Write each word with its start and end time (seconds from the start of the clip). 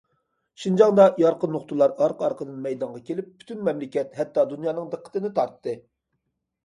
شىنجاڭدا 0.61 1.03
يارقىن 1.23 1.51
نۇقتىلار 1.55 1.93
ئارقا- 2.05 2.25
ئارقىدىن 2.27 2.57
مەيدانغا 2.65 3.03
كېلىپ، 3.11 3.29
پۈتۈن 3.43 3.61
مەملىكەت، 3.69 4.19
ھەتتا 4.23 4.47
دۇنيانىڭ 4.55 4.93
دىققىتىنى 4.95 5.33
تارتتى. 5.41 5.77